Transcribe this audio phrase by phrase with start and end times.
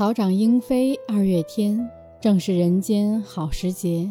[0.00, 1.86] 草长莺飞二月天，
[2.22, 4.10] 正是人间好时节。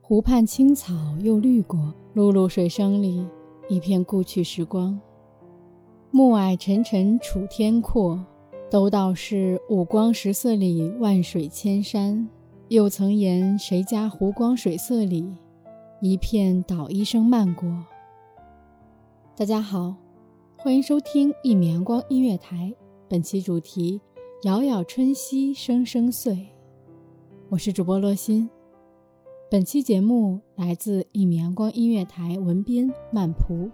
[0.00, 3.26] 湖畔青草又绿过，碌碌水声里，
[3.68, 5.00] 一片故去时光。
[6.12, 8.24] 暮霭沉沉楚天阔，
[8.70, 12.28] 都道是五光十色里万水千山。
[12.68, 15.28] 又曾言谁家湖光水色里，
[16.00, 17.68] 一片捣衣声漫过。
[19.34, 19.96] 大家好，
[20.56, 22.72] 欢迎收听一米阳光音乐台，
[23.08, 24.00] 本期主题。
[24.42, 26.48] 杳杳春溪声声碎，
[27.50, 28.48] 我是主播洛心。
[29.50, 33.70] 本期节目来自一米阳光音乐台文编曼蒲。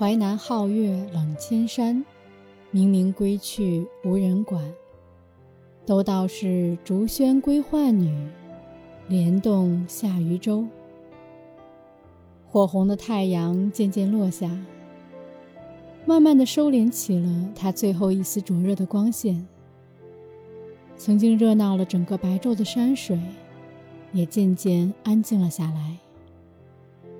[0.00, 2.02] 淮南皓月冷千山，
[2.72, 4.72] 冥冥归去无人管。
[5.84, 8.10] 都道是竹喧归浣女，
[9.08, 10.64] 莲动下渔舟。
[12.48, 14.50] 火红的太阳渐渐落下，
[16.06, 19.46] 慢慢的收敛起了它最后一丝灼热的光线。
[20.96, 23.20] 曾经热闹了整个白昼的山水，
[24.14, 25.98] 也渐渐安静了下来。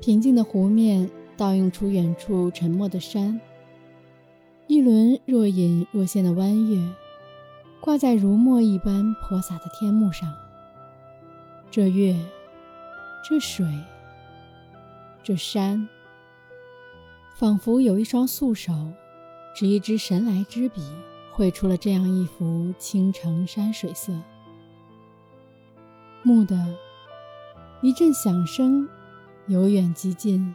[0.00, 1.10] 平静的湖面。
[1.38, 3.40] 倒映出远处沉默的山，
[4.66, 6.84] 一轮若隐若现的弯月，
[7.80, 10.34] 挂在如墨一般泼洒的天幕上。
[11.70, 12.16] 这月，
[13.22, 13.64] 这水，
[15.22, 15.88] 这山，
[17.36, 18.72] 仿佛有一双素手，
[19.54, 20.82] 执一支神来之笔，
[21.30, 24.12] 绘出了这样一幅倾城山水色。
[26.24, 26.56] 蓦地，
[27.80, 28.88] 一阵响声，
[29.46, 30.52] 由远及近。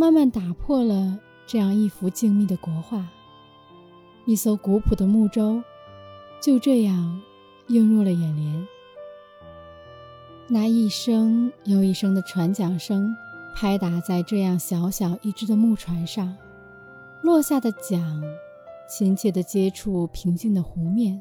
[0.00, 3.04] 慢慢打破了这样一幅静谧的国画，
[4.26, 5.60] 一艘古朴的木舟
[6.40, 7.20] 就这样
[7.66, 8.68] 映入了眼帘。
[10.46, 13.12] 那一声又一声的船桨声
[13.56, 16.36] 拍打在这样小小一只的木船上，
[17.24, 18.22] 落下的桨
[18.88, 21.20] 亲切地接触平静的湖面，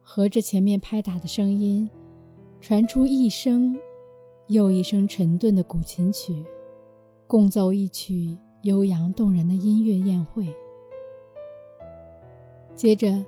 [0.00, 1.90] 和着前面拍打的声音，
[2.58, 3.78] 传出一声
[4.46, 6.42] 又一声沉顿的古琴曲。
[7.32, 10.54] 共奏一曲悠扬动人的音乐宴会。
[12.74, 13.24] 接着，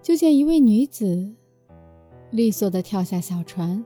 [0.00, 1.34] 就见一位女子
[2.30, 3.84] 利索地跳下小船，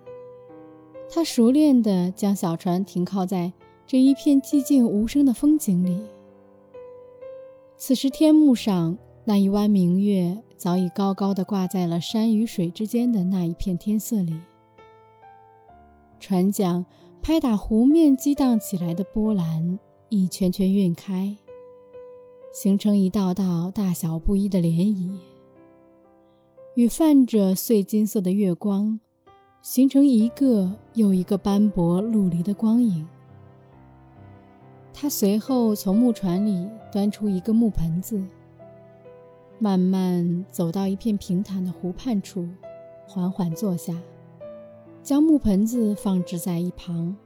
[1.08, 3.50] 她熟练地将小船停靠在
[3.86, 6.02] 这一片寂静无声的风景里。
[7.78, 14.38] 此时，天幕上那一弯明月早已高高地挂在了山与水之间的那一片天色里，
[16.20, 16.84] 船桨。
[17.22, 19.78] 拍打湖面激荡起来的波澜，
[20.08, 21.36] 一圈圈晕开，
[22.52, 25.16] 形成一道道大小不一的涟漪，
[26.74, 28.98] 与泛着碎金色的月光，
[29.62, 33.06] 形成一个又一个斑驳陆离的光影。
[34.92, 38.20] 他随后从木船里端出一个木盆子，
[39.60, 42.48] 慢慢走到一片平坦的湖畔处，
[43.06, 43.96] 缓缓坐下。
[45.02, 47.16] 将木盆子放置在一旁，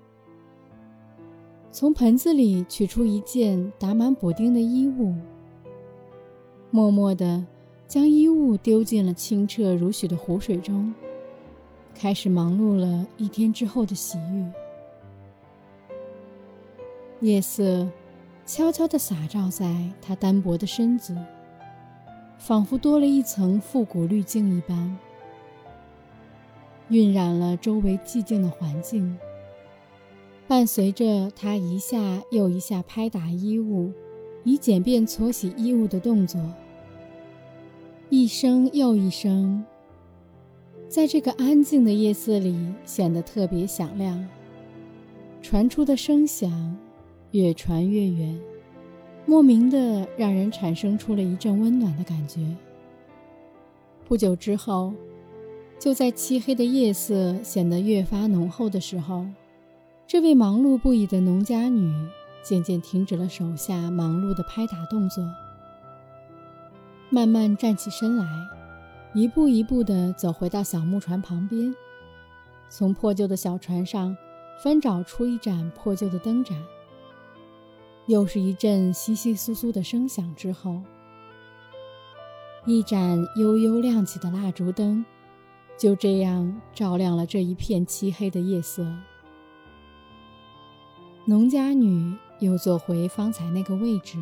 [1.70, 5.14] 从盆子里取出一件打满补丁的衣物，
[6.70, 7.44] 默默地
[7.86, 10.94] 将衣物丢进了清澈如许的湖水中，
[11.94, 14.46] 开始忙碌了一天之后的洗浴。
[17.20, 17.86] 夜色
[18.46, 21.14] 悄悄地洒照在他单薄的身子，
[22.38, 24.96] 仿佛多了一层复古滤镜一般。
[26.90, 29.16] 晕染了周围寂静的环境。
[30.48, 33.92] 伴随着他一下又一下拍打衣物，
[34.44, 36.40] 以简便搓洗衣物的动作，
[38.10, 39.64] 一声又一声，
[40.88, 44.24] 在这个安静的夜色里显得特别响亮。
[45.42, 46.76] 传出的声响
[47.32, 48.40] 越传越远，
[49.26, 52.40] 莫名的让人产生出了一阵温暖的感觉。
[54.04, 54.94] 不久之后，
[55.78, 59.26] 就在漆黑的夜色显得越发浓厚的时候，
[60.06, 61.92] 这位忙碌不已的农家女
[62.42, 65.22] 渐渐停止了手下忙碌的拍打动作，
[67.10, 68.26] 慢慢站起身来，
[69.14, 71.74] 一步一步地走回到小木船旁边，
[72.68, 74.16] 从破旧的小船上
[74.62, 76.56] 翻找出一盏破旧的灯盏。
[78.06, 80.80] 又是一阵窸窸窣窣的声响之后。
[82.64, 85.04] 一盏悠悠亮起的蜡烛灯，
[85.78, 88.86] 就这样照亮了这一片漆黑的夜色。
[91.24, 94.18] 农家女又坐回方才那个位置，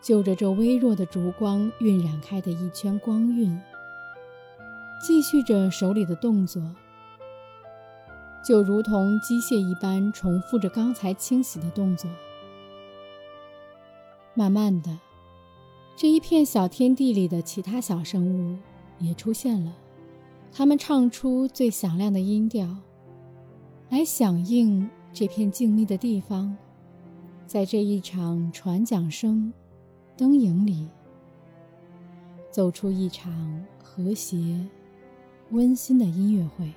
[0.00, 3.60] 就着这微弱的烛光晕染开的一圈光晕，
[5.00, 6.62] 继续着手里的动作，
[8.44, 12.10] 就如同机械一般重复着刚才清洗的动作。
[14.34, 14.98] 慢慢的。
[15.96, 18.56] 这一片小天地里的其他小生物
[19.00, 19.72] 也出现了，
[20.52, 22.76] 他们唱出最响亮的音调，
[23.90, 26.56] 来响应这片静谧的地方，
[27.46, 29.52] 在这一场船桨声、
[30.16, 30.88] 灯影里，
[32.50, 34.66] 奏出一场和谐、
[35.50, 36.72] 温馨的音乐会。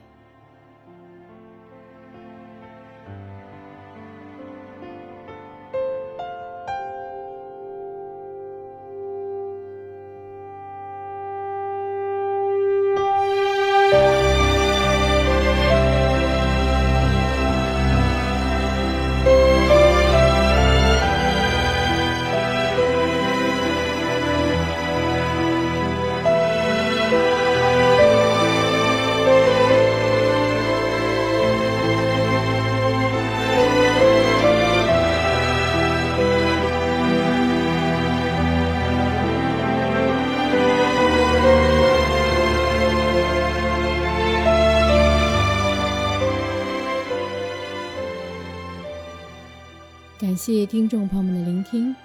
[50.44, 51.96] 谢听众朋友们的聆听，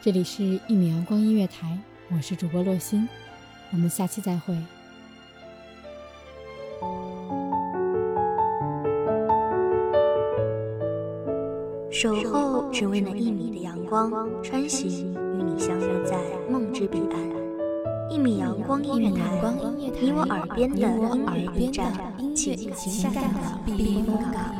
[0.00, 1.76] 这里是一米阳光音乐台，
[2.08, 3.08] 我是主播洛心，
[3.72, 4.56] 我们下期再会。
[11.90, 14.08] 守候只为那一米的阳光，
[14.40, 16.16] 穿行与你相约在
[16.48, 17.20] 梦之彼岸。
[18.08, 19.24] 一米阳光音乐台，
[19.76, 21.92] 你我耳边的音乐驿站，
[22.36, 24.59] 情感的避风港。